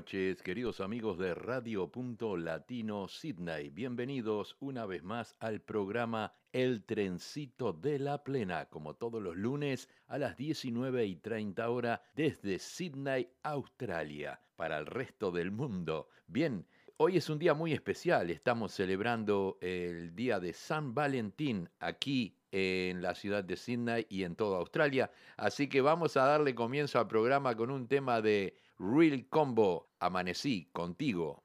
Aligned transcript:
Noches, 0.00 0.42
queridos 0.42 0.80
amigos 0.80 1.18
de 1.18 1.34
Radio 1.34 1.92
Punto 1.92 2.34
Latino 2.34 3.06
Sydney. 3.06 3.68
Bienvenidos 3.68 4.56
una 4.58 4.86
vez 4.86 5.02
más 5.02 5.36
al 5.40 5.60
programa 5.60 6.32
El 6.52 6.84
Trencito 6.84 7.74
de 7.74 7.98
la 7.98 8.24
Plena, 8.24 8.64
como 8.70 8.94
todos 8.94 9.22
los 9.22 9.36
lunes 9.36 9.90
a 10.06 10.16
las 10.16 10.38
19 10.38 11.04
y 11.04 11.16
30 11.16 11.68
horas 11.68 12.00
desde 12.14 12.58
Sydney, 12.58 13.28
Australia, 13.42 14.40
para 14.56 14.78
el 14.78 14.86
resto 14.86 15.30
del 15.30 15.50
mundo. 15.50 16.08
Bien, 16.26 16.66
hoy 16.96 17.18
es 17.18 17.28
un 17.28 17.38
día 17.38 17.52
muy 17.52 17.74
especial. 17.74 18.30
Estamos 18.30 18.72
celebrando 18.72 19.58
el 19.60 20.16
día 20.16 20.40
de 20.40 20.54
San 20.54 20.94
Valentín 20.94 21.68
aquí 21.78 22.38
en 22.52 23.02
la 23.02 23.14
ciudad 23.14 23.44
de 23.44 23.56
Sydney 23.58 24.06
y 24.08 24.24
en 24.24 24.34
toda 24.34 24.60
Australia. 24.60 25.10
Así 25.36 25.68
que 25.68 25.82
vamos 25.82 26.16
a 26.16 26.24
darle 26.24 26.54
comienzo 26.54 26.98
al 26.98 27.06
programa 27.06 27.54
con 27.54 27.70
un 27.70 27.86
tema 27.86 28.22
de 28.22 28.54
Real 28.78 29.26
Combo, 29.28 29.89
Amanecí 30.02 30.70
contigo. 30.72 31.44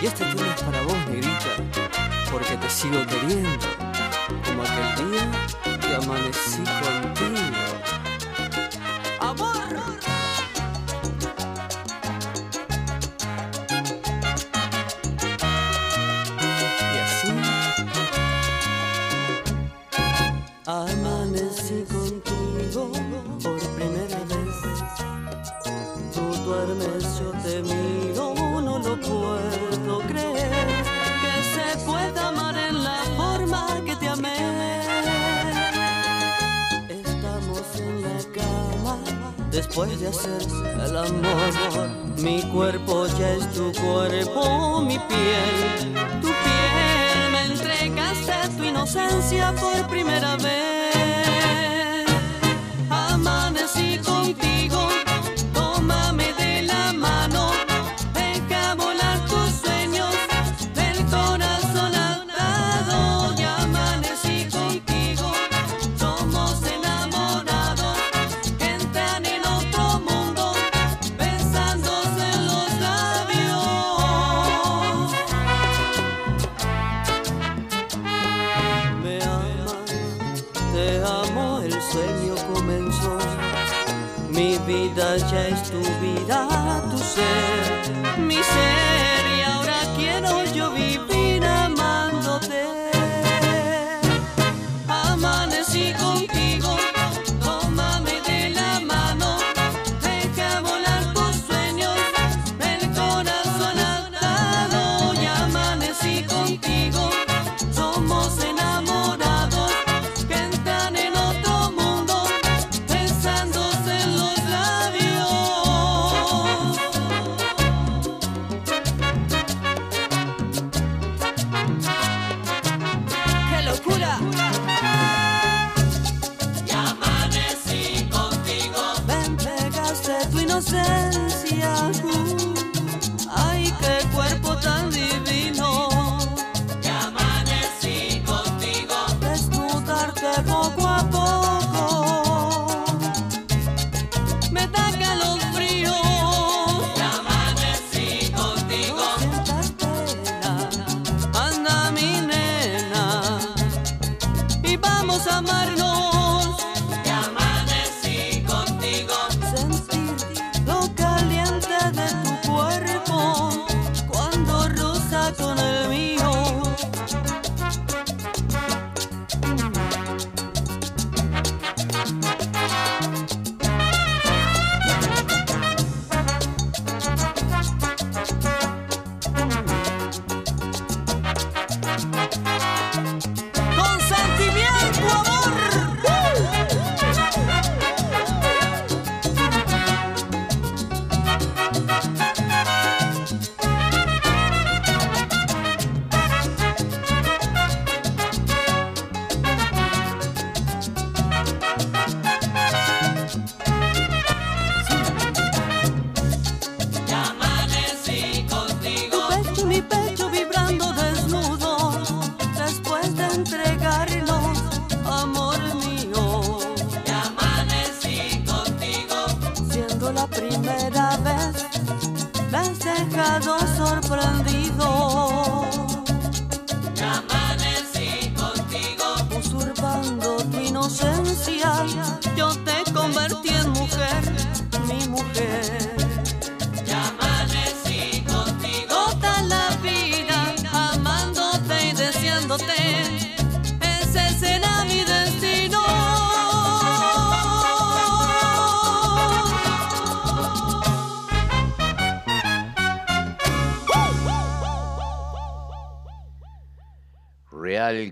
Y 0.00 0.06
este 0.06 0.24
tema 0.24 0.54
es 0.54 0.62
para 0.62 0.80
vos, 0.84 0.96
negrita, 1.10 1.56
porque 2.32 2.56
te 2.56 2.70
sigo 2.70 3.04
queriendo, 3.06 3.66
como 4.46 4.62
aquel 4.62 5.10
día 5.10 5.30
que 5.78 5.94
amanecí 5.94 6.64
contigo. 6.64 6.97
Después 39.86 40.00
de 40.00 40.08
hacer 40.08 40.42
el 40.86 40.96
amor. 40.96 41.88
Mi 42.16 42.42
cuerpo 42.50 43.06
ya 43.18 43.34
es 43.34 43.52
tu 43.52 43.72
cuerpo, 43.72 44.80
mi 44.82 44.98
piel, 44.98 45.94
tu 46.20 46.28
piel. 46.28 47.30
Me 47.32 47.44
entregaste 47.44 48.56
tu 48.56 48.64
inocencia 48.64 49.54
por 49.54 49.86
primera 49.88 50.36
vez. 50.36 52.06
Amanecí 52.90 53.98
contigo, 53.98 54.87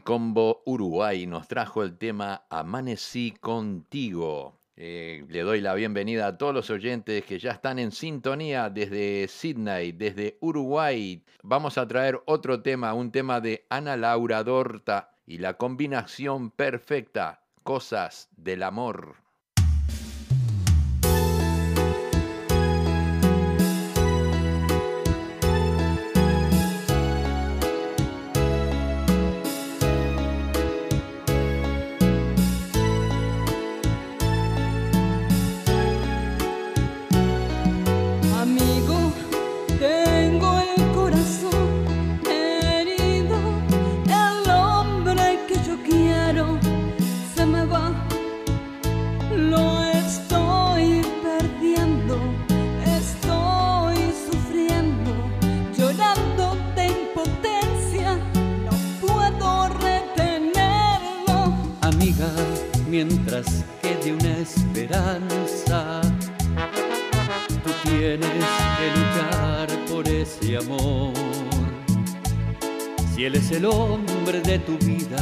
Combo 0.06 0.62
Uruguay 0.66 1.26
nos 1.26 1.48
trajo 1.48 1.82
el 1.82 1.98
tema 1.98 2.46
Amanecí 2.48 3.32
contigo. 3.40 4.60
Eh, 4.76 5.24
le 5.28 5.40
doy 5.40 5.60
la 5.60 5.74
bienvenida 5.74 6.28
a 6.28 6.38
todos 6.38 6.54
los 6.54 6.70
oyentes 6.70 7.24
que 7.24 7.40
ya 7.40 7.50
están 7.50 7.80
en 7.80 7.90
sintonía 7.90 8.70
desde 8.70 9.26
Sydney, 9.26 9.90
desde 9.90 10.38
Uruguay. 10.40 11.24
Vamos 11.42 11.76
a 11.76 11.88
traer 11.88 12.22
otro 12.26 12.62
tema, 12.62 12.94
un 12.94 13.10
tema 13.10 13.40
de 13.40 13.66
Ana 13.68 13.96
Laura 13.96 14.44
Dorta 14.44 15.10
y 15.26 15.38
la 15.38 15.54
combinación 15.54 16.52
perfecta, 16.52 17.42
Cosas 17.64 18.28
del 18.36 18.62
Amor. 18.62 19.25
El 73.56 73.64
hombre 73.64 74.40
de 74.42 74.58
tu 74.58 74.76
vida. 74.78 75.18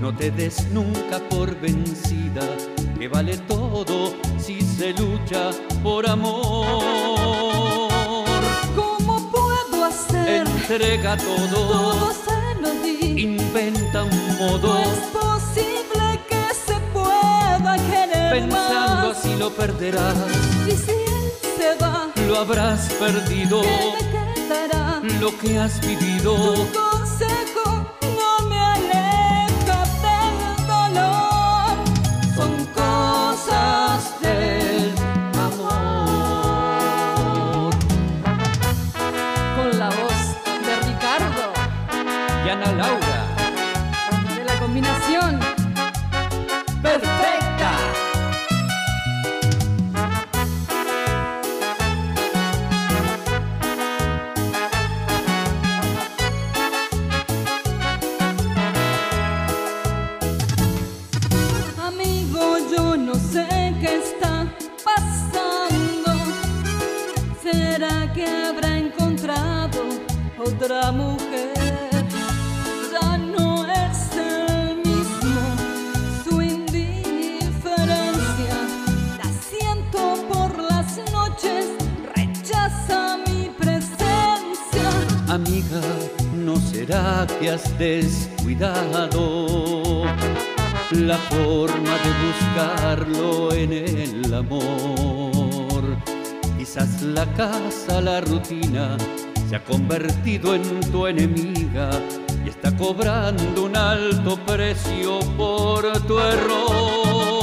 No 0.00 0.14
te 0.14 0.30
des 0.30 0.66
nunca 0.70 1.18
por 1.30 1.58
vencida, 1.60 2.42
que 2.98 3.08
vale 3.08 3.36
todo 3.38 4.14
si 4.38 4.60
se 4.60 4.92
lucha 4.92 5.50
por 5.82 6.08
amor. 6.08 7.90
¿Cómo 8.76 9.30
puedo 9.30 9.84
hacer? 9.84 10.46
Entrega 10.46 11.16
todo, 11.16 11.66
todo 11.66 12.12
se 12.12 12.60
lo 12.60 12.70
di. 12.82 13.22
Inventa 13.22 14.04
un 14.04 14.36
modo. 14.38 14.80
No 14.80 15.19
Pensando 18.30 19.10
así 19.10 19.34
lo 19.36 19.50
perderás. 19.50 20.16
Y 20.66 20.70
si 20.70 20.90
él 20.92 21.32
se 21.58 21.74
va, 21.82 22.08
lo 22.28 22.38
habrás 22.38 22.88
perdido. 22.92 23.62
¿Qué 23.62 24.04
me 24.10 24.34
quedará? 24.34 25.00
Lo 25.20 25.36
que 25.38 25.58
has 25.58 25.80
vivido. 25.80 26.89
Descuidado 87.80 89.46
la 90.90 91.16
forma 91.16 91.96
de 92.04 92.10
buscarlo 92.26 93.52
en 93.54 93.72
el 93.72 94.34
amor. 94.34 95.96
Quizás 96.58 97.00
la 97.00 97.24
casa, 97.32 98.02
la 98.02 98.20
rutina, 98.20 98.98
se 99.48 99.56
ha 99.56 99.64
convertido 99.64 100.54
en 100.54 100.80
tu 100.92 101.06
enemiga 101.06 101.88
y 102.44 102.50
está 102.50 102.76
cobrando 102.76 103.64
un 103.64 103.74
alto 103.74 104.36
precio 104.44 105.20
por 105.38 105.90
tu 106.06 106.18
error. 106.18 107.40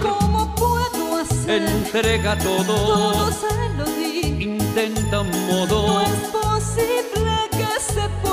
¿Cómo 0.00 0.54
puedo 0.54 1.16
hacer? 1.22 1.62
Entrega 1.62 2.38
todo, 2.38 2.64
todo 2.64 3.32
se 3.32 3.68
lo 3.76 3.84
di. 3.96 4.44
Intenta 4.44 5.22
un 5.22 5.30
modo. 5.48 5.88
No 5.88 6.02
es 6.02 6.30
posible 6.30 7.32
que 7.50 7.66
se 7.80 8.08
pueda 8.22 8.29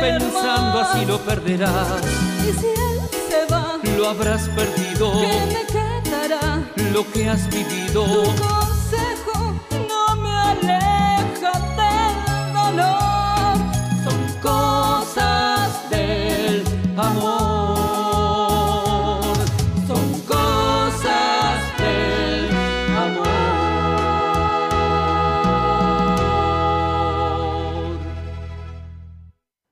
Pensando 0.00 0.80
así 0.80 1.04
lo 1.04 1.18
perderás. 1.18 2.02
Y 2.46 2.52
si 2.52 2.66
él 2.66 3.00
se 3.28 3.52
va, 3.52 3.78
lo 3.96 4.08
habrás 4.08 4.48
perdido. 4.48 5.12
¿Qué 5.20 5.40
me 5.54 5.66
quedará? 5.66 6.62
Lo 6.92 7.10
que 7.10 7.28
has 7.28 7.48
vivido. 7.48 8.57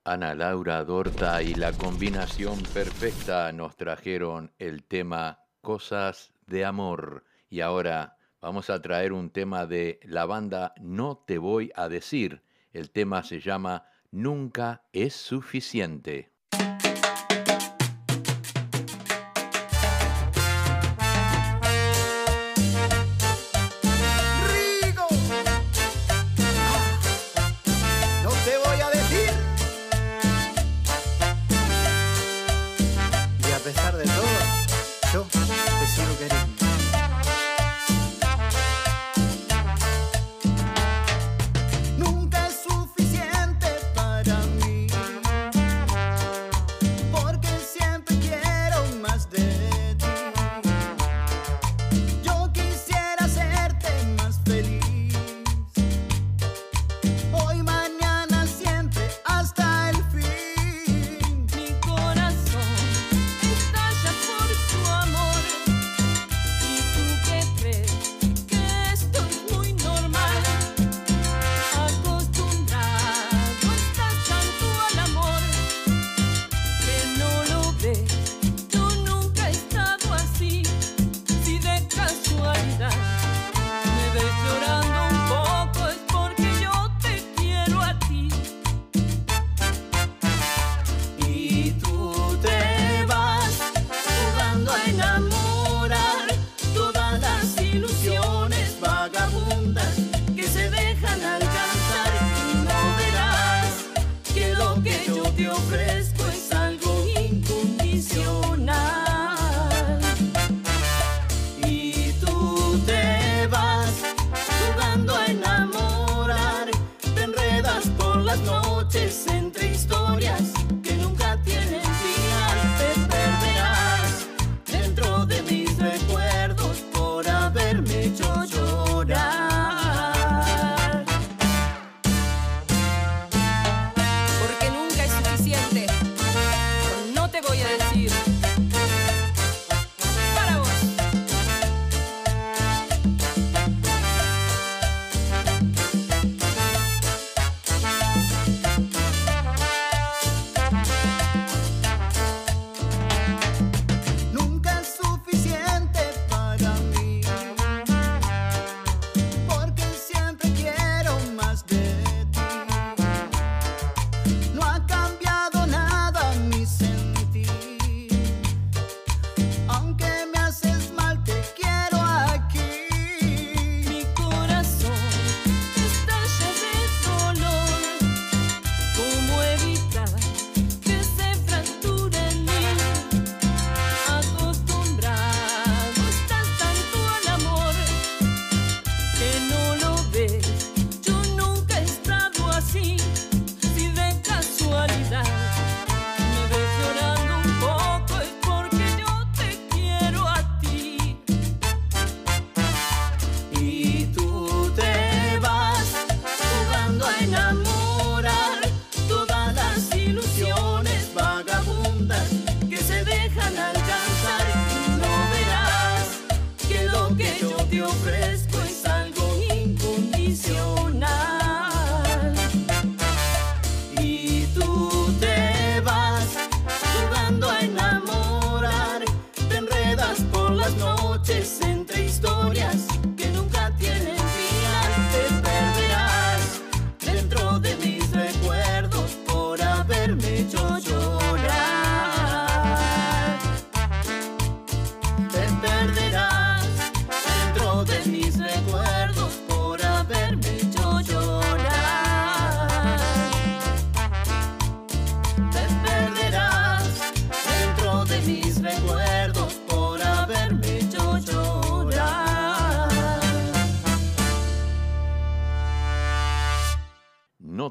Ana 0.07 0.33
Laura 0.33 0.85
Dorta 0.85 1.43
y 1.43 1.53
la 1.53 1.73
combinación 1.73 2.63
perfecta 2.73 3.51
nos 3.51 3.75
trajeron 3.75 4.53
el 4.57 4.85
tema 4.85 5.43
Cosas 5.59 6.31
de 6.45 6.63
Amor. 6.63 7.25
Y 7.49 7.59
ahora 7.59 8.17
vamos 8.39 8.69
a 8.69 8.81
traer 8.81 9.11
un 9.11 9.31
tema 9.31 9.65
de 9.65 9.99
la 10.03 10.25
banda 10.25 10.73
No 10.79 11.17
Te 11.17 11.37
Voy 11.37 11.73
a 11.75 11.89
Decir. 11.89 12.41
El 12.71 12.89
tema 12.91 13.21
se 13.21 13.41
llama 13.41 13.83
Nunca 14.09 14.83
es 14.93 15.13
suficiente. 15.13 16.31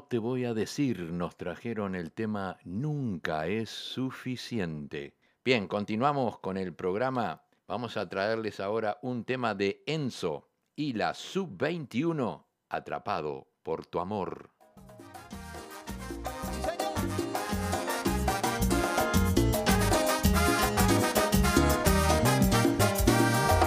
Te 0.07 0.19
voy 0.19 0.45
a 0.45 0.53
decir, 0.53 1.11
nos 1.11 1.35
trajeron 1.35 1.93
el 1.95 2.11
tema 2.11 2.57
Nunca 2.63 3.47
es 3.47 3.69
suficiente. 3.69 5.15
Bien, 5.43 5.67
continuamos 5.67 6.39
con 6.39 6.57
el 6.57 6.73
programa. 6.73 7.43
Vamos 7.67 7.97
a 7.97 8.07
traerles 8.07 8.59
ahora 8.59 8.97
un 9.01 9.25
tema 9.25 9.53
de 9.53 9.83
Enzo 9.85 10.49
y 10.75 10.93
la 10.93 11.13
Sub-21, 11.13 12.45
Atrapado 12.69 13.47
por 13.63 13.85
tu 13.85 13.99
amor. 13.99 14.49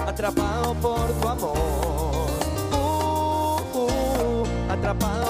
Atrapado 0.07 0.75
por 0.75 1.21
tu 1.21 1.29
amor. 1.29 2.31
Uh, 2.73 3.79
uh, 3.79 4.73
atrapado 4.73 5.30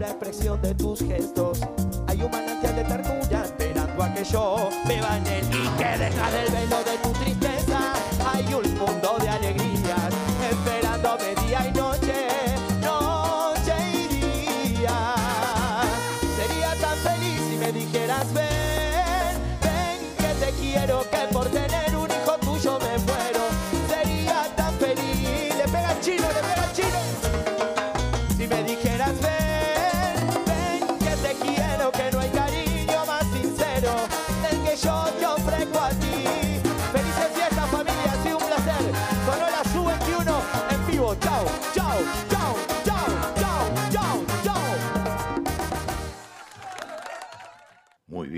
dura 0.00 0.12
expresión 0.12 0.62
de 0.62 0.74
tus 0.74 1.00
gestos. 1.00 1.60
Hay 2.06 2.22
un 2.22 2.30
manantial 2.30 2.74
de 2.74 2.84
ternura 2.84 3.44
esperando 3.44 4.02
a 4.02 4.14
que 4.14 4.24
yo 4.24 4.70
me 4.86 5.00
bañe. 5.00 5.40
Y 5.40 5.68
que 5.76 5.98
detrás 5.98 6.32
del 6.32 6.50
velo 6.52 6.78
de 6.84 6.96
tu 7.02 7.10
tristeza. 7.20 7.92
Hay 8.32 8.54
un 8.54 8.78
mundo 8.78 9.16
de 9.20 9.28
alegrías 9.28 10.12
esperándome 10.50 11.34
día 11.46 11.68
y 11.68 11.72
noche 11.76 12.09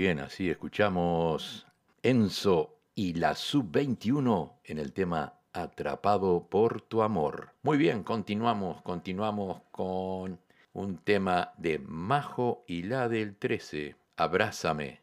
bien, 0.03 0.19
así 0.19 0.49
escuchamos 0.49 1.65
Enzo 2.01 2.75
y 2.93 3.13
la 3.13 3.35
Sub-21 3.35 4.51
en 4.65 4.77
el 4.77 4.91
tema 4.91 5.35
Atrapado 5.53 6.45
por 6.49 6.81
tu 6.81 7.03
amor. 7.03 7.53
Muy 7.61 7.77
bien, 7.77 8.03
continuamos, 8.03 8.81
continuamos 8.81 9.61
con 9.71 10.41
un 10.73 10.97
tema 10.97 11.53
de 11.57 11.79
Majo 11.79 12.65
y 12.67 12.83
la 12.83 13.07
del 13.07 13.37
13. 13.37 13.95
Abrázame. 14.17 15.02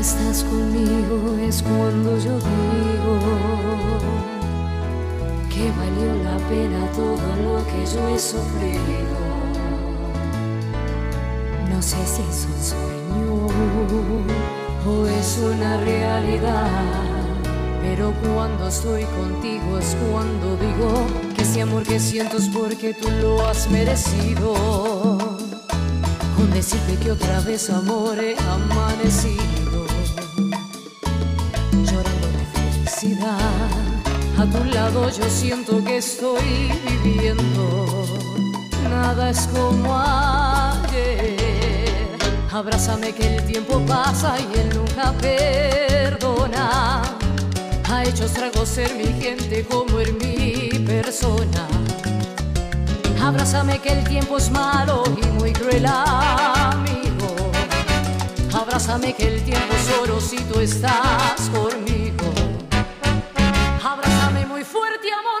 Estás 0.00 0.44
conmigo 0.44 1.36
es 1.46 1.62
cuando 1.62 2.16
yo 2.18 2.32
digo 2.32 3.18
que 5.50 5.70
valió 5.72 6.14
la 6.24 6.38
pena 6.48 6.90
todo 6.92 7.28
lo 7.42 7.66
que 7.66 7.84
yo 7.84 8.08
he 8.08 8.18
sufrido. 8.18 9.20
No 11.68 11.82
sé 11.82 11.98
si 12.06 12.22
es 12.22 12.46
un 12.46 12.64
sueño 12.64 13.46
o 14.86 15.06
es 15.06 15.38
una 15.38 15.76
realidad, 15.76 16.66
pero 17.82 18.14
cuando 18.34 18.68
estoy 18.68 19.04
contigo 19.04 19.78
es 19.78 19.94
cuando 20.10 20.56
digo 20.56 21.34
que 21.36 21.42
ese 21.42 21.60
amor 21.60 21.82
que 21.82 22.00
siento 22.00 22.38
es 22.38 22.48
porque 22.48 22.94
tú 22.94 23.10
lo 23.20 23.46
has 23.46 23.68
merecido 23.70 24.54
con 26.36 26.50
decirte 26.52 26.96
que 26.96 27.12
otra 27.12 27.40
vez 27.40 27.68
amor 27.68 28.18
he 28.18 28.34
amanecido 28.38 29.69
llorando 31.84 32.28
de 32.28 32.44
felicidad. 32.54 33.38
A 34.38 34.46
tu 34.46 34.64
lado 34.64 35.10
yo 35.10 35.24
siento 35.28 35.84
que 35.84 35.98
estoy 35.98 36.72
viviendo. 37.02 38.06
Nada 38.88 39.30
es 39.30 39.46
como 39.48 39.98
ayer. 39.98 41.36
Abrázame 42.52 43.12
que 43.12 43.36
el 43.36 43.44
tiempo 43.44 43.80
pasa 43.86 44.36
y 44.38 44.58
él 44.58 44.70
nunca 44.74 45.12
perdona. 45.12 47.02
Ha 47.90 48.04
hecho 48.04 48.24
estragos 48.24 48.68
ser 48.68 48.94
mi 48.94 49.12
gente 49.20 49.64
como 49.64 50.00
en 50.00 50.16
mi 50.18 50.78
persona. 50.86 51.66
Abrázame 53.22 53.78
que 53.78 53.92
el 53.92 54.04
tiempo 54.04 54.38
es 54.38 54.50
malo 54.50 55.04
y 55.22 55.26
muy 55.38 55.52
cruel. 55.52 55.86
Abrázame 58.70 59.12
que 59.14 59.26
el 59.26 59.42
tiempo 59.42 59.74
es 59.74 59.98
oro 60.00 60.20
si 60.20 60.36
tú 60.44 60.60
estás 60.60 61.50
conmigo. 61.52 62.32
Abrázame 63.82 64.46
muy 64.46 64.62
fuerte 64.62 65.08
amor, 65.12 65.39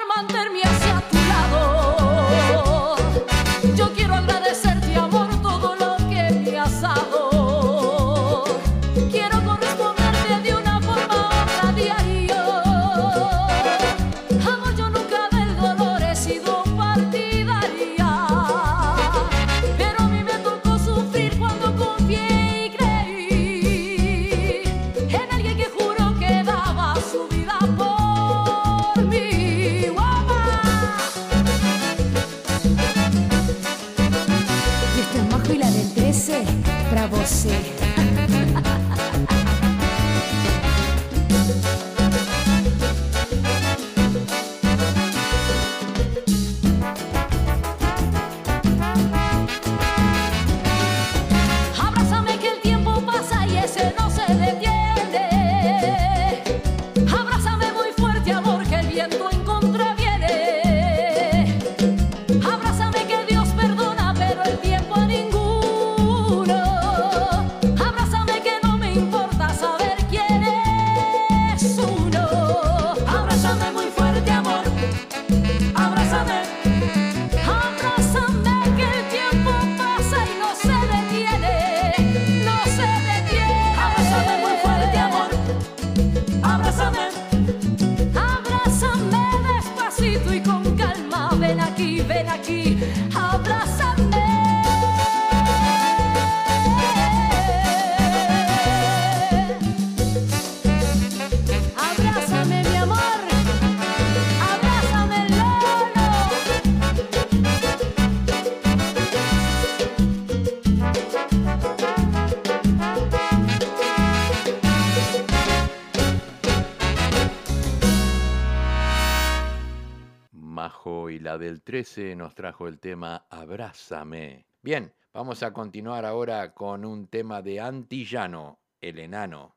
2013 121.70 122.16
nos 122.16 122.34
trajo 122.34 122.66
el 122.66 122.80
tema 122.80 123.26
Abrázame. 123.30 124.44
Bien, 124.60 124.92
vamos 125.14 125.44
a 125.44 125.52
continuar 125.52 126.04
ahora 126.04 126.52
con 126.52 126.84
un 126.84 127.06
tema 127.06 127.42
de 127.42 127.60
Antillano, 127.60 128.58
el 128.80 128.98
enano. 128.98 129.54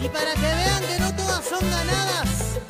Y 0.00 0.08
para 0.08 0.34
que 0.34 0.40
vean 0.40 0.82
que 0.84 1.00
no 1.00 1.16
todas 1.16 1.44
son 1.44 1.68
ganadas, 1.68 2.60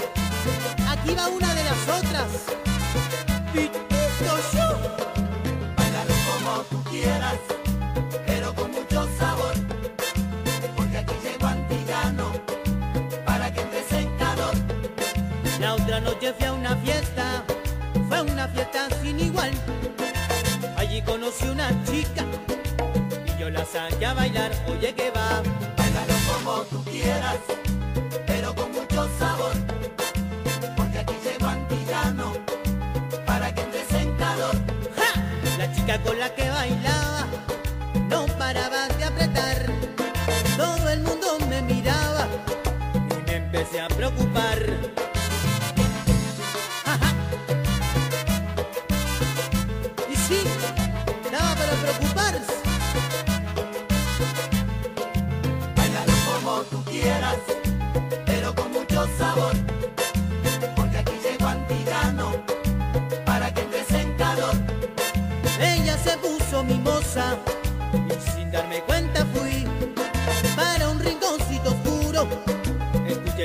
aquí 0.89 1.15
va 1.15 1.29
una 1.29 1.55
de 1.55 1.65
las 1.65 1.89
otras. 2.03 2.47
Dito 3.53 4.39
yo, 4.55 5.77
bailalo 5.77 6.15
como 6.31 6.63
tú 6.63 6.91
quieras. 6.91 7.66
Noche 16.01 16.33
fui 16.35 16.47
a 16.47 16.53
una 16.53 16.77
fiesta, 16.77 17.43
fue 18.09 18.21
una 18.21 18.47
fiesta 18.49 18.89
sin 19.03 19.19
igual. 19.19 19.51
Allí 20.77 21.01
conocí 21.03 21.49
una 21.49 21.69
chica 21.85 22.25
y 23.27 23.41
yo 23.41 23.51
la 23.51 23.65
saqué 23.65 24.07
a 24.07 24.15
bailar, 24.15 24.53
oye 24.69 24.95
que 24.95 25.11
va. 25.11 25.43
Báilalo 25.77 26.15
como 26.33 26.53
tú 26.65 26.85
quieras, 26.85 27.39
pero 28.27 28.55
con 28.55 28.71
mucho 28.73 29.09
sabor. 29.19 29.53
Porque 30.77 30.99
aquí 30.99 31.15
llegó 31.25 31.47
Antillano 31.49 32.33
para 33.27 33.55
que 33.55 33.63
entres 33.63 33.93
en 33.95 34.17
calor. 34.17 34.55
¡Ja! 34.97 35.23
La 35.59 35.73
chica 35.73 36.01
con 36.03 36.19
la 36.19 36.33
que 36.35 36.49
bailaba 36.51 37.27
no 38.11 38.27
paraba 38.39 38.87
de 38.89 39.05
apretar. 39.05 39.67
Todo 40.57 40.89
el 40.91 41.01
mundo 41.01 41.39
me 41.49 41.63
miraba 41.63 42.29
y 43.11 43.31
me 43.31 43.37
empecé 43.37 43.81
a 43.81 43.89
preocupar. 43.89 45.06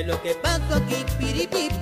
Lo 0.04 0.20
que 0.22 0.34
pasó 0.34 0.76
aquí, 0.76 1.04
piripipi. 1.18 1.81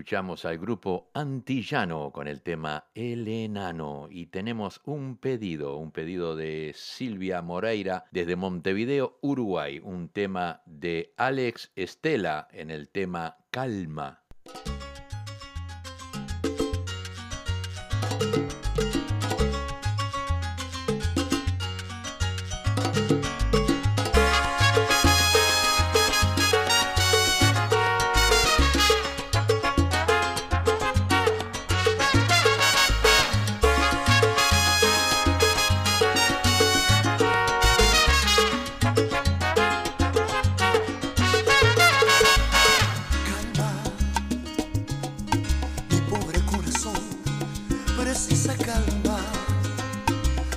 Escuchamos 0.00 0.46
al 0.46 0.56
grupo 0.56 1.10
Antillano 1.12 2.10
con 2.10 2.26
el 2.26 2.40
tema 2.40 2.86
El 2.94 3.28
Enano 3.28 4.08
y 4.10 4.28
tenemos 4.28 4.80
un 4.86 5.18
pedido, 5.18 5.76
un 5.76 5.92
pedido 5.92 6.36
de 6.36 6.72
Silvia 6.74 7.42
Moreira 7.42 8.06
desde 8.10 8.34
Montevideo, 8.34 9.18
Uruguay, 9.20 9.78
un 9.84 10.08
tema 10.08 10.62
de 10.64 11.12
Alex 11.18 11.70
Estela 11.76 12.48
en 12.52 12.70
el 12.70 12.88
tema 12.88 13.36
Calma. 13.50 14.22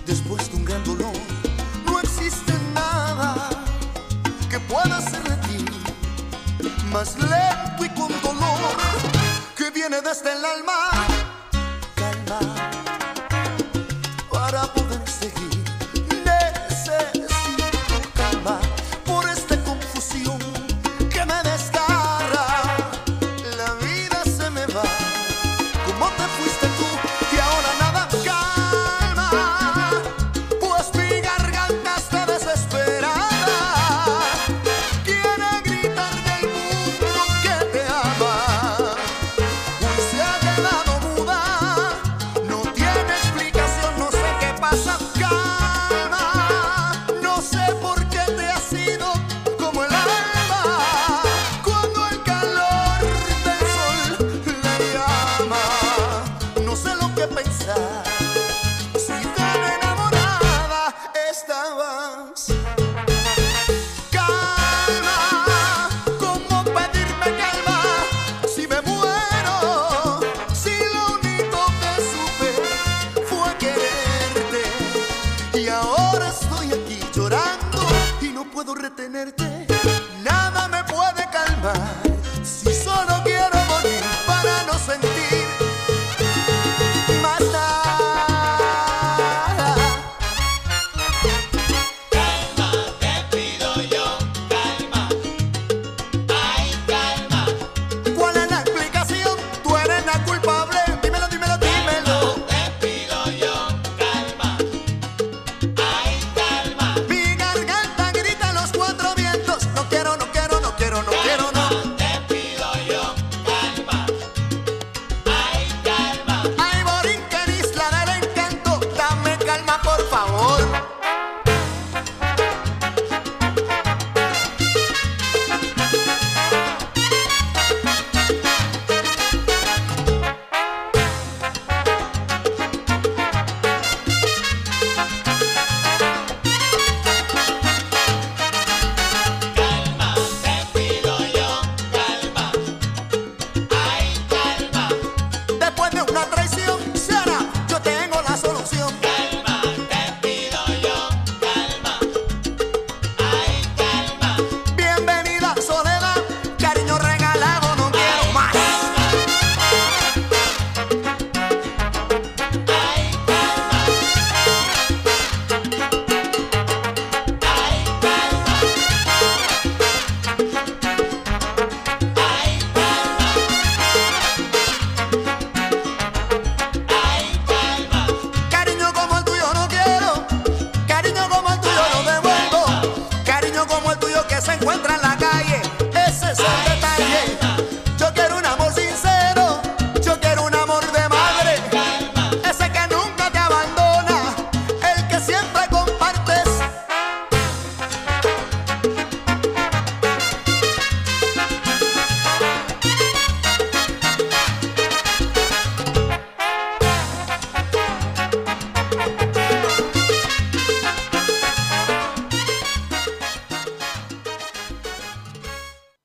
Después 0.06 0.50
de 0.52 0.58
un 0.58 0.66
gran 0.66 0.84
dolor, 0.84 1.14
no 1.86 2.00
existe 2.00 2.54
nada 2.74 3.50
que 4.50 4.60
pueda 4.60 4.98
hacer 4.98 5.24
de 5.24 5.36
ti 5.48 5.66
más 6.92 7.18
lento 7.18 7.86
y 7.86 7.90
con 7.90 8.10
dolor 8.22 8.78
que 9.56 9.72
viene 9.72 10.02
desde 10.02 10.32
el 10.32 10.46
alma. 10.46 10.93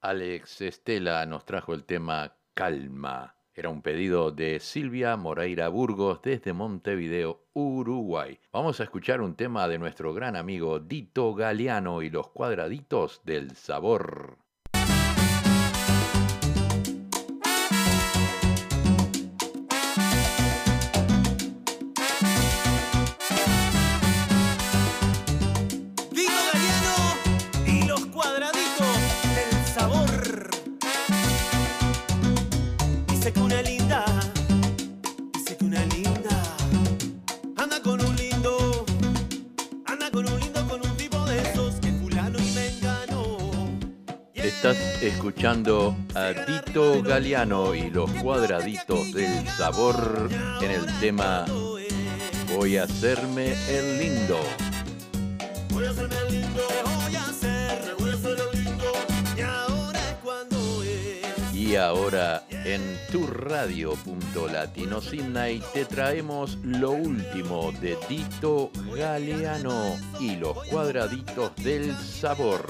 Alex 0.09 0.63
Estela 0.63 1.27
nos 1.27 1.45
trajo 1.45 1.75
el 1.75 1.85
tema 1.85 2.35
Calma. 2.55 3.37
Era 3.53 3.69
un 3.69 3.83
pedido 3.83 4.31
de 4.31 4.59
Silvia 4.59 5.19
Moreira 5.19 5.69
Burgos 5.69 6.23
desde 6.23 6.55
Montevideo, 6.55 7.45
Uruguay. 7.53 8.41
Vamos 8.51 8.81
a 8.81 8.85
escuchar 8.85 9.21
un 9.21 9.35
tema 9.35 9.69
de 9.69 9.77
nuestro 9.77 10.15
gran 10.15 10.35
amigo 10.35 10.81
Dito 10.81 11.35
Galeano 11.35 12.01
y 12.01 12.09
los 12.09 12.31
cuadraditos 12.31 13.21
del 13.27 13.55
sabor. 13.55 14.39
Estás 44.59 45.05
escuchando 45.05 45.97
a 46.17 46.33
Tito 46.45 47.01
Galeano 47.01 47.77
y 47.77 47.91
los 47.91 48.11
cuadraditos 48.15 49.13
del 49.13 49.47
sabor 49.47 50.29
en 50.61 50.71
el 50.73 50.85
tema 50.99 51.45
Voy 52.57 52.77
a 52.77 52.83
hacerme 52.83 53.55
el 53.71 53.99
lindo. 54.01 54.37
Voy 55.71 55.87
a 55.87 55.91
hacerme 55.91 56.17
el 56.27 56.33
lindo, 56.33 56.61
voy 57.05 57.15
a 57.15 57.25
el 58.43 58.65
lindo. 58.65 58.93
Y 61.55 61.77
ahora 61.77 62.43
en 62.51 62.83
tu 63.13 63.29
te 65.73 65.85
traemos 65.85 66.59
lo 66.65 66.91
último 66.91 67.71
de 67.81 67.97
Tito 68.09 68.73
Galeano 68.93 69.95
y 70.19 70.35
los 70.35 70.65
cuadraditos 70.65 71.55
del 71.63 71.97
sabor. 71.97 72.67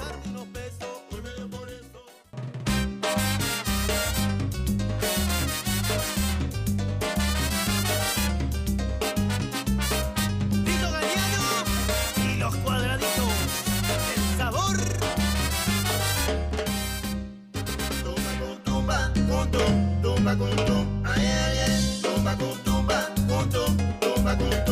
Salvador. 24.29 24.68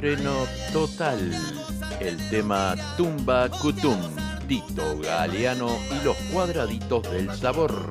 Estreno 0.00 0.46
total. 0.72 1.30
El 2.00 2.16
tema 2.30 2.74
Tumba 2.96 3.50
Kutum, 3.50 3.98
Tito 4.48 4.98
Galeano 4.98 5.68
y 5.90 6.02
los 6.02 6.16
cuadraditos 6.32 7.02
del 7.12 7.30
sabor. 7.36 7.86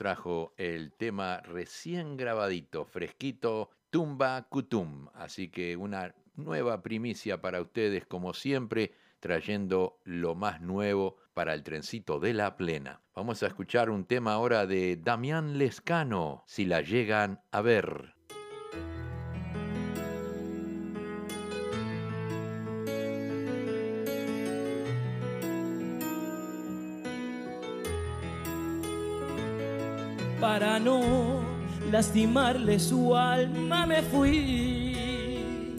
Trajo 0.00 0.54
el 0.56 0.92
tema 0.94 1.42
recién 1.42 2.16
grabadito, 2.16 2.86
fresquito, 2.86 3.68
Tumba 3.90 4.46
Kutum. 4.48 5.08
Así 5.12 5.48
que 5.50 5.76
una 5.76 6.14
nueva 6.36 6.82
primicia 6.82 7.42
para 7.42 7.60
ustedes, 7.60 8.06
como 8.06 8.32
siempre, 8.32 8.94
trayendo 9.18 10.00
lo 10.04 10.34
más 10.34 10.62
nuevo 10.62 11.18
para 11.34 11.52
el 11.52 11.62
trencito 11.62 12.18
de 12.18 12.32
la 12.32 12.56
plena. 12.56 13.02
Vamos 13.14 13.42
a 13.42 13.48
escuchar 13.48 13.90
un 13.90 14.06
tema 14.06 14.32
ahora 14.32 14.66
de 14.66 14.96
Damián 14.96 15.58
Lescano, 15.58 16.44
si 16.46 16.64
la 16.64 16.80
llegan 16.80 17.42
a 17.52 17.60
ver. 17.60 18.19
Para 30.40 30.78
no 30.80 31.40
lastimarle 31.90 32.78
su 32.78 33.14
alma 33.14 33.84
me 33.86 34.00
fui, 34.02 35.76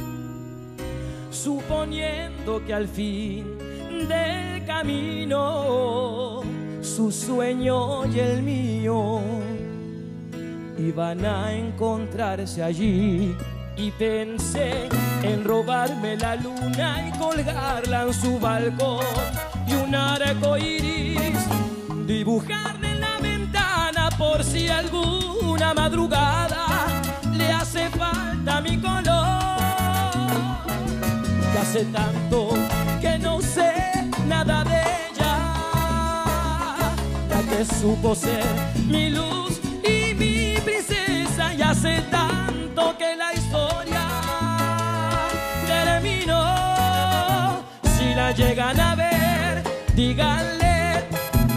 suponiendo 1.31 2.63
que 2.65 2.73
al 2.73 2.87
fin 2.87 3.57
del 4.07 4.63
camino 4.65 6.41
su 6.81 7.11
sueño 7.11 8.05
y 8.05 8.19
el 8.19 8.43
mío 8.43 9.21
iban 10.77 11.25
a 11.25 11.53
encontrarse 11.53 12.63
allí. 12.63 13.35
Y 13.77 13.89
pensé 13.91 14.89
en 15.23 15.43
robarme 15.43 16.17
la 16.17 16.35
luna 16.35 17.07
y 17.07 17.17
colgarla 17.17 18.03
en 18.03 18.13
su 18.13 18.37
balcón 18.37 19.05
y 19.65 19.73
un 19.73 19.95
arco 19.95 20.57
iris 20.57 21.01
ventana 22.05 22.80
por 24.21 24.43
si 24.43 24.69
alguna 24.69 25.73
madrugada 25.73 26.63
le 27.33 27.51
hace 27.51 27.89
falta 27.89 28.61
mi 28.61 28.77
color. 28.77 29.41
Y 31.53 31.57
hace 31.57 31.85
tanto 31.85 32.49
que 33.01 33.17
no 33.17 33.41
sé 33.41 33.71
nada 34.27 34.63
de 34.63 34.81
ella, 35.07 35.35
la 37.31 37.39
que 37.49 37.65
supo 37.79 38.13
ser 38.13 38.45
mi 38.93 39.09
luz 39.09 39.59
y 39.95 40.13
mi 40.13 40.55
princesa. 40.67 41.53
Y 41.57 41.61
hace 41.63 41.93
tanto 42.17 42.95
que 42.99 43.15
la 43.15 43.33
historia 43.33 44.05
terminó. 45.73 46.43
Si 47.97 48.13
la 48.13 48.31
llegan 48.33 48.79
a 48.79 48.95
ver, 48.95 49.63
díganle 49.95 50.60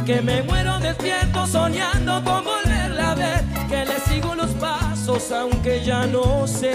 que 0.04 0.20
me 0.20 0.42
muero 0.42 0.78
despierto 0.80 1.46
soñando 1.46 2.22
con 2.24 2.44
volverla 2.44 3.12
a 3.12 3.14
ver, 3.14 3.44
que 3.68 3.86
le 3.86 3.98
sigo 4.00 4.34
los 4.34 4.50
pasos 4.52 5.32
aunque 5.32 5.82
ya 5.82 6.06
no 6.06 6.46
sé 6.46 6.74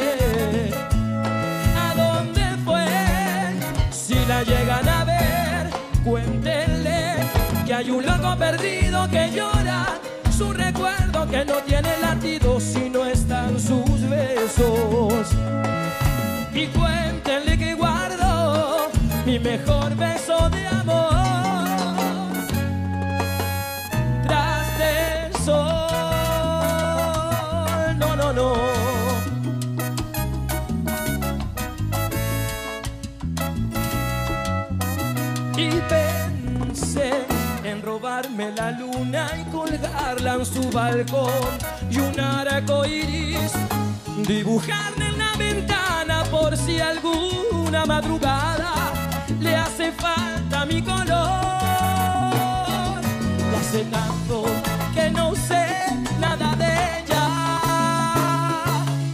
a 1.78 1.94
dónde 1.96 2.42
fue. 2.65 2.86
Si 3.92 4.15
la 4.26 4.42
llegan 4.44 4.88
a 4.89 5.04
ver, 5.04 5.70
cuéntenle 6.04 7.15
que 7.68 7.74
hay 7.74 7.92
un 7.92 8.04
loco 8.04 8.36
perdido 8.36 9.08
que 9.10 9.32
llora 9.32 9.86
su 10.36 10.52
recuerdo 10.52 11.27
que 11.30 11.46
no 11.46 11.56
tiene 11.67 12.00
latido 12.02 12.60
si 12.60 12.90
no 12.90 13.06
están 13.06 13.60
sus 13.60 14.10
besos. 14.10 15.30
Y 16.54 16.65
cuéntenle 16.67 17.58
que 17.60 17.75
guardo 17.75 18.88
mi 19.25 19.38
mejor 19.38 19.96
beso 19.96 20.50
de 20.50 20.67
amor 20.67 21.19
robarme 38.22 38.52
la 38.56 38.72
luna 38.72 39.28
y 39.40 39.44
colgarla 39.52 40.34
en 40.34 40.46
su 40.46 40.70
balcón 40.72 41.32
y 41.90 42.00
un 42.00 42.20
arco 42.20 42.86
iris 42.86 43.54
dibujarle 44.28 45.08
en 45.08 45.17
la 45.17 45.32
ventana 45.38 46.24
por 46.30 46.58
si 46.58 46.80
alguna 46.82 47.86
madrugada 47.86 48.74
le 49.40 49.56
hace 49.56 49.92
falta 49.94 50.65
mi 50.65 50.82
color. 50.82 51.10
Y 53.52 53.56
hace 53.56 53.84
tanto 53.86 54.46
que 54.94 55.10
no 55.12 55.34
sé 55.36 55.65
nada 56.20 56.56
de 56.56 56.74
ella, 57.00 57.28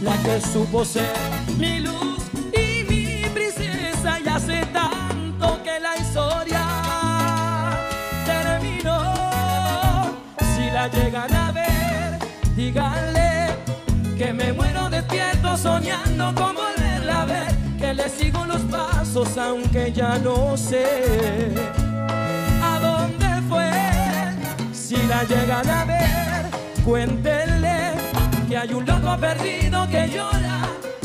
la 0.02 0.16
que 0.24 0.40
supo 0.40 0.84
ser 0.84 1.14
mi 1.58 1.80
luz 1.80 2.22
y 2.52 2.82
mi 2.84 3.28
princesa. 3.32 4.18
Y 4.24 4.28
hace 4.28 4.66
tanto 4.66 4.95
soñando 15.56 16.34
con 16.34 16.54
volverla 16.54 17.22
a 17.22 17.24
ver, 17.24 17.54
que 17.78 17.94
le 17.94 18.08
sigo 18.08 18.44
los 18.44 18.60
pasos 18.62 19.36
aunque 19.38 19.92
ya 19.92 20.18
no 20.18 20.56
sé 20.56 21.52
a 22.62 22.78
dónde 22.78 23.26
fue. 23.48 23.70
Si 24.72 24.96
la 25.06 25.24
llegan 25.24 25.68
a 25.68 25.84
ver, 25.84 26.46
cuéntenle 26.84 27.92
que 28.48 28.56
hay 28.56 28.72
un 28.74 28.84
loco 28.84 29.16
perdido 29.18 29.88
que 29.88 30.08
llora 30.08 30.60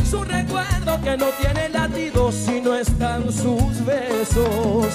su 0.10 0.24
recuerdo 0.24 1.02
que 1.02 1.16
no 1.16 1.28
tiene 1.40 1.70
latido 1.70 2.32
si 2.32 2.60
no 2.60 2.76
están 2.76 3.32
sus 3.32 3.86
besos. 3.86 4.88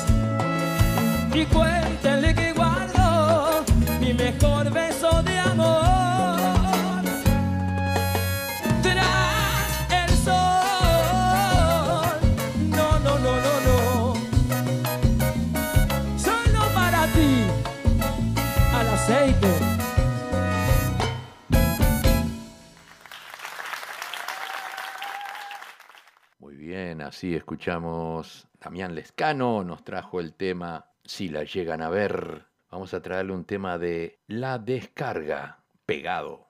Y 1.33 1.45
cuéntenle 1.47 2.35
que 2.35 2.53
guardo 2.53 3.65
mi 4.01 4.13
mejor 4.13 4.71
beso 4.71 5.23
de 5.23 5.36
Así 27.07 27.37
escuchamos 27.37 28.49
Damián 28.59 28.97
Lescano, 28.97 29.63
nos 29.63 29.85
trajo 29.85 30.19
el 30.19 30.35
tema 30.35 30.91
Si 31.05 31.29
la 31.29 31.45
llegan 31.45 31.81
a 31.81 31.89
ver. 31.89 32.47
Vamos 32.69 32.95
a 32.95 33.01
traerle 33.01 33.33
un 33.33 33.45
tema 33.45 33.79
de 33.79 34.19
La 34.27 34.59
descarga, 34.59 35.63
pegado. 35.87 36.49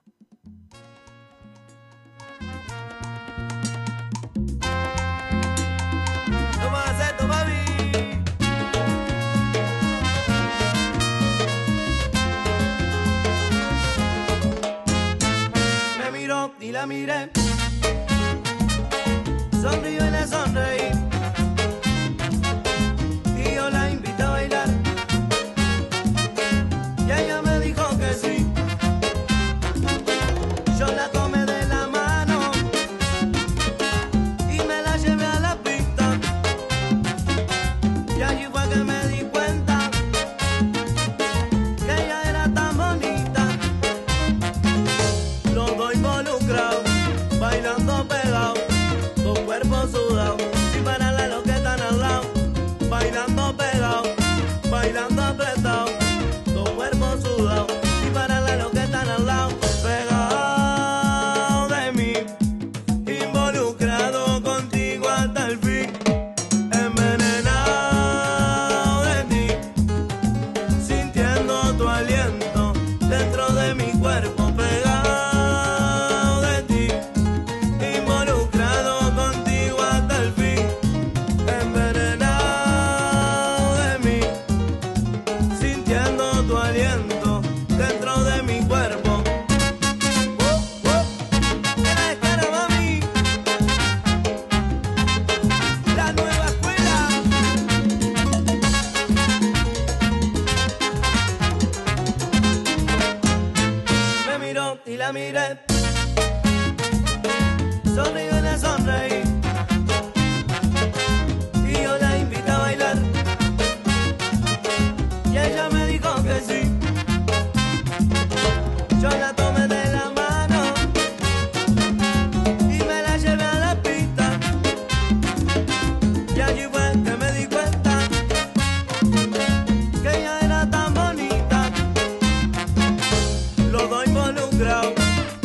Me 16.11 16.65
y 16.65 16.71
la 16.71 16.87
miré 16.87 17.29
Sonrió 19.61 20.03
en 20.03 20.11
la 20.11 20.27
sonreír. 20.27 20.86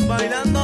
bailando 0.07 0.62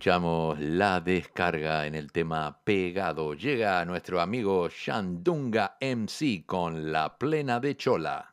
escuchamos 0.00 0.58
la 0.58 0.98
descarga 0.98 1.86
en 1.86 1.94
el 1.94 2.10
tema 2.10 2.58
pegado. 2.64 3.34
Llega 3.34 3.84
nuestro 3.84 4.22
amigo 4.22 4.66
Shandunga 4.70 5.76
MC 5.78 6.46
con 6.46 6.90
la 6.90 7.18
plena 7.18 7.60
de 7.60 7.76
chola. 7.76 8.29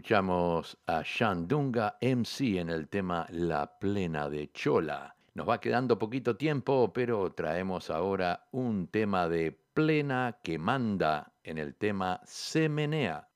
Escuchamos 0.00 0.78
a 0.86 1.02
Shandunga 1.04 1.98
MC 2.00 2.58
en 2.58 2.70
el 2.70 2.88
tema 2.88 3.26
La 3.28 3.78
Plena 3.78 4.30
de 4.30 4.50
Chola. 4.50 5.14
Nos 5.34 5.46
va 5.46 5.60
quedando 5.60 5.98
poquito 5.98 6.36
tiempo, 6.36 6.90
pero 6.90 7.32
traemos 7.32 7.90
ahora 7.90 8.46
un 8.52 8.86
tema 8.86 9.28
de 9.28 9.52
plena 9.74 10.38
que 10.42 10.58
manda 10.58 11.34
en 11.44 11.58
el 11.58 11.74
tema 11.74 12.18
Se 12.24 12.70
Menea. 12.70 13.28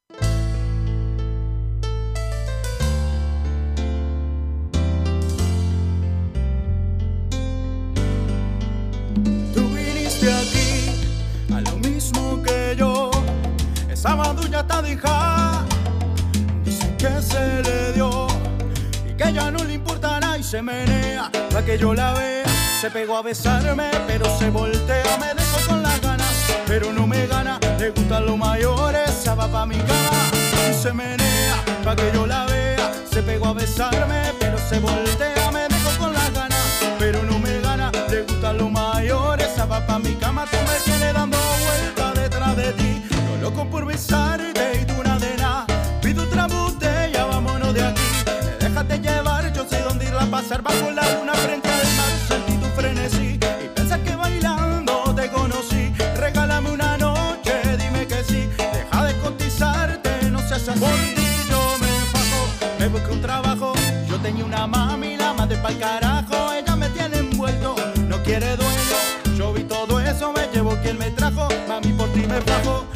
Tú 9.53 9.69
viniste 9.69 10.33
aquí 10.33 11.53
a 11.53 11.61
lo 11.61 11.77
mismo 11.77 12.43
que 12.43 12.75
yo. 12.79 13.11
Madulla 14.17 14.61
está 14.61 14.81
dejada. 14.81 15.15
Dice 15.25 15.43
que 15.43 15.54
y 19.07 19.15
que 19.15 19.33
ya 19.33 19.51
no 19.51 19.65
le 19.65 19.75
importa 19.75 20.21
nada 20.21 20.39
y 20.39 20.43
se 20.43 20.61
menea 20.63 21.31
para 21.51 21.65
que 21.65 21.79
yo 21.79 21.95
la 21.95 22.13
vea. 22.15 22.45
Se 22.81 22.91
pegó 22.91 23.17
a 23.17 23.23
besarme, 23.23 23.91
pero 24.07 24.27
se 24.39 24.51
voltea, 24.51 25.17
me 25.19 25.33
dejó 25.35 25.69
con 25.69 25.83
las 25.83 26.01
ganas, 26.01 26.35
pero 26.67 26.93
no 26.93 27.07
me 27.07 27.27
gana. 27.27 27.59
Le 27.79 27.91
gustan 27.91 28.27
los 28.27 28.37
mayores, 28.37 29.11
se 29.11 29.35
va 29.35 29.49
pa' 29.49 29.65
mi 29.65 29.77
cama 29.77 30.11
y 30.71 30.75
se 30.75 30.93
menea 30.93 31.57
para 31.83 31.97
que 31.97 32.11
yo 32.13 32.27
la 32.27 32.45
vea. 32.47 32.93
Se 33.11 33.23
pegó 33.23 33.47
a 33.47 33.55
besarme, 33.55 34.33
pero 34.39 34.59
se 34.59 34.81
voltea, 34.81 35.51
me 35.53 35.69
dejó 35.69 35.99
con 35.99 36.13
las 36.13 36.33
ganas, 36.33 36.65
pero 36.99 37.23
no 37.23 37.39
me 37.39 37.61
gana. 37.61 37.91
Le 38.11 38.23
gustan 38.23 38.59
los 38.59 38.71
mayores, 38.71 39.49
se 39.55 39.65
va 39.65 39.87
pa' 39.87 39.99
mi 39.99 40.15
cama, 40.17 40.45
tú 40.51 40.57
me 40.57 40.79
tienes 40.85 41.15
dando 41.15 41.39
vueltas 41.39 42.15
detrás 42.15 42.57
de 42.57 42.73
ti. 42.73 43.03
Yo 43.11 43.37
loco 43.41 43.65
por 43.71 43.87
besarte 43.87 44.81
y 44.83 44.85
tú 44.85 44.94
bajo 50.65 50.91
la 50.91 51.05
luna 51.15 51.35
frente 51.35 51.69
al 51.69 51.87
mar. 51.99 52.13
Sentí 52.27 52.57
tu 52.57 52.67
frenesí 52.75 53.39
y 53.65 53.69
pensas 53.69 54.01
que 54.01 54.17
bailando 54.17 55.15
te 55.15 55.29
conocí. 55.31 55.93
Regálame 56.17 56.71
una 56.73 56.97
noche, 56.97 57.53
dime 57.79 58.07
que 58.07 58.25
sí. 58.25 58.49
Deja 58.57 59.05
de 59.05 59.15
cotizarte, 59.21 60.31
no 60.31 60.41
seas 60.41 60.69
así. 60.69 60.81
Por 60.81 60.91
ti 60.91 61.27
yo 61.49 61.77
me 61.81 61.93
fajo, 62.13 62.41
me 62.81 62.89
busqué 62.89 63.13
un 63.13 63.21
trabajo. 63.21 63.75
Yo 64.09 64.19
tenía 64.19 64.45
una 64.45 64.67
mami, 64.67 65.17
la 65.17 65.35
mandé 65.35 65.57
pa'l 65.59 65.79
carajo. 65.79 66.55
Ella 66.55 66.75
me 66.75 66.89
tiene 66.89 67.19
envuelto, 67.19 67.77
no 68.09 68.23
quiere 68.23 68.57
dueño. 68.57 69.37
Yo 69.37 69.53
vi 69.53 69.65
todo 69.65 70.01
eso, 70.01 70.33
me 70.33 70.49
llevo 70.53 70.77
quien 70.83 70.99
me 70.99 71.11
trajo. 71.11 71.49
Mami, 71.69 71.93
por 71.93 72.09
ti 72.13 72.21
me 72.21 72.41
fajo, 72.41 72.87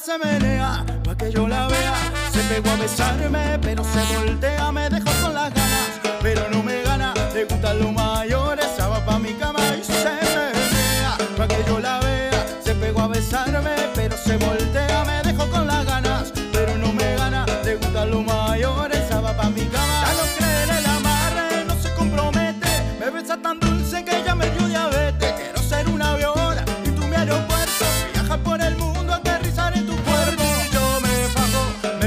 se 0.00 0.18
menea, 0.18 0.84
pa' 1.04 1.16
que 1.16 1.30
yo 1.30 1.46
la 1.46 1.68
vea, 1.68 1.94
se 2.32 2.40
pegó 2.44 2.70
a 2.70 2.76
besarme, 2.76 3.58
pero 3.60 3.84
se 3.84 4.16
voltea, 4.16 4.72
me 4.72 4.90
dejó 4.90 5.10
con 5.22 5.34
las 5.34 5.54
ganas, 5.54 6.00
pero 6.20 6.48
no 6.50 6.62
me 6.62 6.82
gana, 6.82 7.14
le 7.32 7.44
gustan 7.44 7.78
los 7.78 7.92
mayores, 7.92 8.13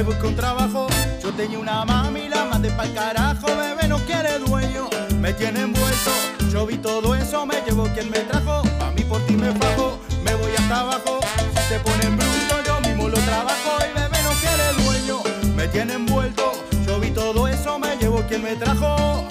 un 0.07 0.35
trabajo, 0.35 0.87
yo 1.21 1.31
tenía 1.33 1.59
una 1.59 1.83
mami, 1.83 2.29
la 2.29 2.45
mandé 2.45 2.69
pa'l 2.71 2.93
carajo, 2.93 3.47
bebé 3.47 3.87
no 3.89 3.97
quiere 4.05 4.39
dueño, 4.39 4.89
me 5.19 5.33
tiene 5.33 5.61
envuelto, 5.61 6.11
yo 6.49 6.65
vi 6.65 6.77
todo 6.77 7.13
eso, 7.13 7.45
me 7.45 7.61
llevo 7.61 7.83
quien 7.93 8.09
me 8.09 8.19
trajo, 8.19 8.61
a 8.81 8.91
mí 8.91 9.03
por 9.03 9.19
ti 9.25 9.33
me 9.33 9.51
fajo, 9.53 9.99
me 10.23 10.33
voy 10.35 10.51
hasta 10.57 10.79
abajo, 10.79 11.19
si 11.55 11.73
se 11.73 11.79
ponen 11.79 12.15
bruto, 12.15 12.63
yo 12.65 12.79
mismo 12.87 13.09
lo 13.09 13.17
trabajo, 13.19 13.79
y 13.81 13.99
bebé 13.99 14.17
no 14.23 14.31
quiere 14.39 14.83
dueño, 14.83 15.21
me 15.55 15.67
tiene 15.67 15.93
envuelto, 15.93 16.53
yo 16.85 16.99
vi 17.01 17.11
todo 17.11 17.47
eso, 17.47 17.77
me 17.77 17.97
llevo 17.97 18.23
quien 18.29 18.43
me 18.43 18.55
trajo. 18.55 19.27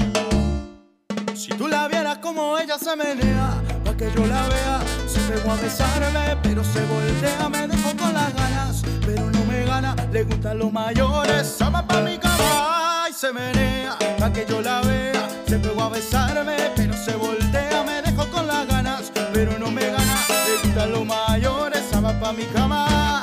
Si 1.34 1.48
tú 1.48 1.68
la 1.68 1.88
vieras 1.88 2.18
como 2.18 2.58
ella 2.58 2.78
se 2.78 2.94
menea, 2.96 3.62
pa' 3.82 3.96
que 3.96 4.10
yo 4.14 4.26
la 4.26 4.46
vea, 4.48 4.80
se 5.06 5.20
pegó 5.20 5.52
a 5.52 5.56
besarme, 5.56 6.36
pero 6.42 6.62
se 6.62 6.84
voltea, 6.84 7.48
me 7.48 7.66
dejó 7.66 7.96
con 7.96 8.12
las 8.12 8.34
ganas, 8.34 8.82
pero 9.04 9.35
le 9.82 10.24
gustan 10.24 10.58
los 10.58 10.72
mayores, 10.72 11.46
se 11.46 11.64
va 11.68 11.86
pa' 11.86 12.00
mi 12.00 12.16
cama 12.18 13.06
y 13.10 13.12
se 13.12 13.32
menea, 13.32 13.98
pa' 14.18 14.32
que 14.32 14.46
yo 14.48 14.62
la 14.62 14.80
vea, 14.80 15.28
se 15.46 15.58
pegó 15.58 15.82
a 15.82 15.88
besarme, 15.90 16.56
pero 16.74 16.94
se 16.94 17.14
voltea, 17.16 17.82
me 17.84 18.00
dejó 18.00 18.26
con 18.30 18.46
las 18.46 18.66
ganas, 18.66 19.12
pero 19.34 19.58
no 19.58 19.70
me 19.70 19.84
gana, 19.90 20.18
le 20.46 20.62
gustan 20.62 20.92
los 20.92 21.04
mayores, 21.04 21.82
se 21.90 22.00
va 22.00 22.18
pa' 22.18 22.32
mi 22.32 22.44
cama. 22.46 23.22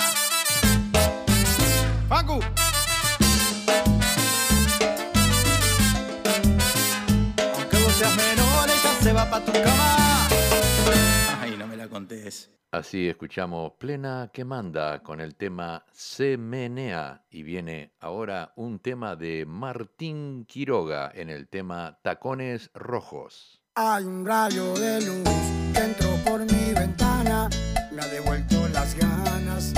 Facu. 2.08 2.39
Aunque 7.56 7.78
vos 7.84 7.93
seas 7.93 8.16
menor, 8.16 8.70
ella 8.70 8.93
se 9.01 9.14
va 9.14 9.30
pa' 9.30 9.39
tu 9.39 9.51
cama. 9.51 10.28
Ay, 11.41 11.56
no 11.58 11.66
me 11.66 11.76
la 11.76 11.88
contés. 11.88 12.53
Así 12.74 13.08
escuchamos 13.08 13.74
Plena 13.78 14.32
que 14.34 14.44
manda 14.44 15.04
con 15.04 15.22
el 15.22 15.36
tema 15.36 15.86
Se 15.92 16.38
menea 16.38 17.24
y 17.30 17.44
viene 17.44 17.94
ahora 18.00 18.52
un 18.56 18.80
tema 18.80 19.16
de 19.16 19.46
Martín 19.46 20.46
Quiroga 20.46 21.12
en 21.14 21.30
el 21.30 21.48
tema 21.50 22.00
Tacones 22.02 22.72
Rojos. 22.74 23.62
Hay 23.76 24.06
un 24.06 24.26
rayo 24.26 24.74
de 24.74 25.06
luz 25.06 25.30
que 25.72 25.82
entró 25.82 26.10
por 26.26 26.40
mi 26.40 26.74
ventana, 26.74 27.48
me 27.92 28.02
ha 28.02 28.08
devuelto 28.08 28.68
las 28.70 28.96
ganas, 28.98 29.76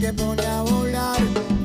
te 0.00 0.12
pone 0.12 0.46
a 0.46 0.62
volar. 0.62 1.55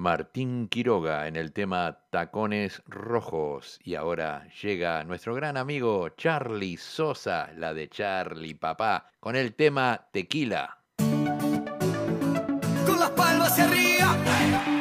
Martín 0.00 0.68
Quiroga 0.68 1.28
en 1.28 1.36
el 1.36 1.52
tema 1.52 1.98
Tacones 2.08 2.82
Rojos. 2.86 3.78
Y 3.84 3.96
ahora 3.96 4.48
llega 4.62 5.04
nuestro 5.04 5.34
gran 5.34 5.58
amigo 5.58 6.08
Charlie 6.16 6.78
Sosa, 6.78 7.50
la 7.54 7.74
de 7.74 7.90
Charlie 7.90 8.54
Papá, 8.54 9.10
con 9.20 9.36
el 9.36 9.54
tema 9.54 10.08
Tequila. 10.10 10.78
Con 12.86 12.98
las 12.98 13.10
palmas. 13.10 14.79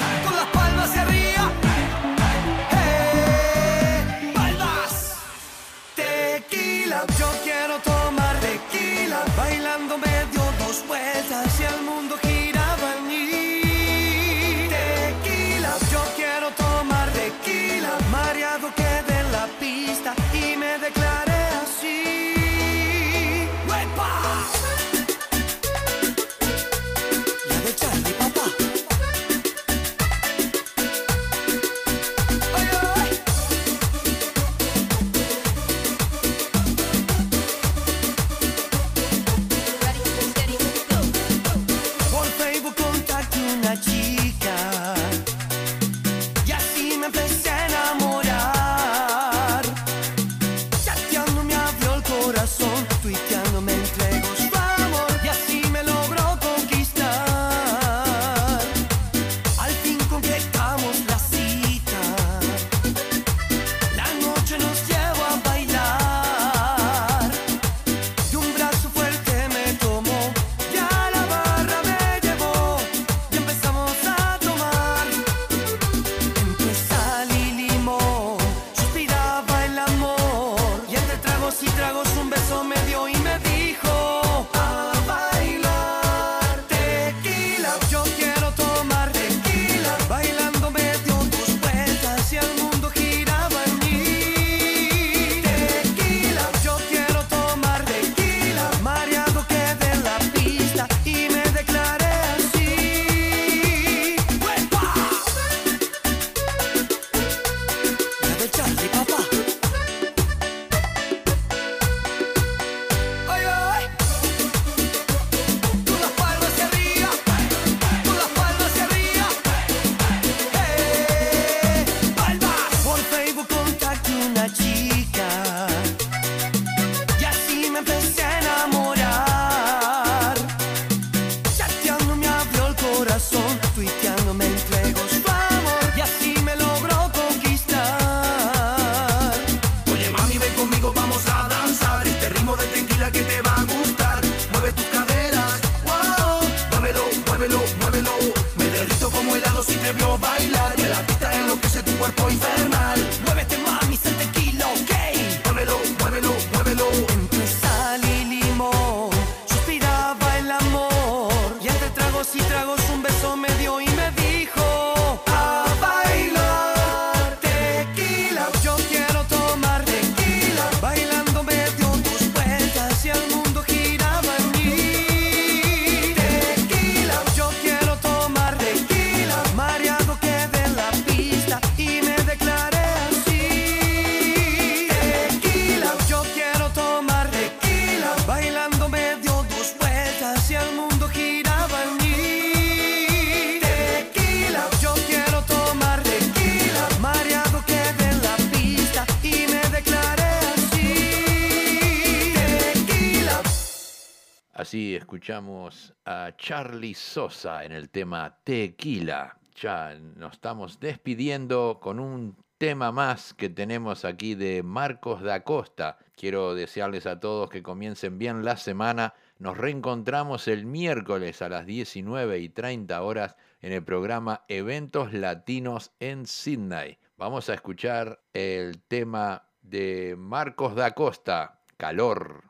así 204.70 204.95
escuchamos 204.95 205.95
a 206.05 206.32
Charlie 206.38 206.93
Sosa 206.93 207.65
en 207.65 207.72
el 207.72 207.89
tema 207.89 208.38
Tequila. 208.43 209.36
Ya 209.55 209.95
nos 209.95 210.34
estamos 210.34 210.80
despidiendo 210.80 211.80
con 211.82 211.99
un 211.99 212.38
tema 212.59 212.91
más 212.91 213.34
que 213.34 213.49
tenemos 213.49 214.05
aquí 214.05 214.36
de 214.36 214.61
Marcos 214.61 215.24
da 215.24 215.43
Costa. 215.43 215.97
Quiero 216.15 216.53
desearles 216.53 217.07
a 217.07 217.20
todos 217.20 217.49
que 217.49 217.63
comiencen 217.63 218.20
bien 218.20 218.45
la 218.45 218.57
semana. 218.57 219.15
Nos 219.39 219.57
reencontramos 219.57 220.47
el 220.47 220.67
miércoles 220.67 221.41
a 221.41 221.49
las 221.49 221.65
19 221.65 222.38
y 222.38 222.49
30 222.49 223.01
horas 223.01 223.38
en 223.61 223.74
el 223.74 223.84
programa 223.84 224.45
Eventos 224.49 225.13
Latinos 225.13 225.93
en 225.99 226.28
Sydney. 226.28 226.99
Vamos 227.17 227.49
a 227.49 227.55
escuchar 227.55 228.22
el 228.34 228.84
tema 228.84 229.47
de 229.63 230.13
Marcos 230.15 230.76
da 230.76 230.91
Costa, 230.91 231.59
Calor. 231.76 232.43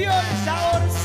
superiores 0.00 0.48
a. 0.48 0.99